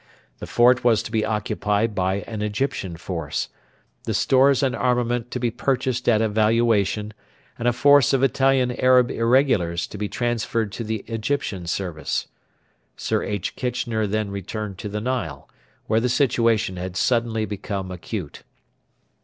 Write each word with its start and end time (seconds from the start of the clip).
The 0.39 0.47
fort 0.47 0.83
was 0.83 1.03
to 1.03 1.11
be 1.11 1.23
occupied 1.23 1.93
by 1.93 2.21
an 2.21 2.41
Egyptian 2.41 2.97
force, 2.97 3.49
the 4.05 4.15
stores 4.15 4.63
and 4.63 4.75
armament 4.75 5.29
to 5.29 5.39
be 5.39 5.51
purchased 5.51 6.09
at 6.09 6.23
a 6.23 6.27
valuation, 6.27 7.13
and 7.59 7.67
a 7.67 7.71
force 7.71 8.11
of 8.11 8.23
Italian 8.23 8.71
Arab 8.83 9.11
irregulars 9.11 9.85
to 9.85 9.99
be 9.99 10.09
transferred 10.09 10.71
to 10.71 10.83
the 10.83 11.03
Egyptian 11.05 11.67
service. 11.67 12.25
Sir 12.97 13.21
H. 13.21 13.55
Kitchener 13.55 14.07
then 14.07 14.31
returned 14.31 14.79
to 14.79 14.89
the 14.89 15.01
Nile, 15.01 15.47
where 15.85 15.99
the 15.99 16.09
situation 16.09 16.77
had 16.77 16.97
suddenly 16.97 17.45
become 17.45 17.91
acute. 17.91 18.41